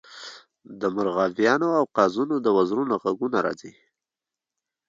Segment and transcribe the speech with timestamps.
[0.81, 3.71] د مرغابیانو او قازونو د وزرونو غږونه راځي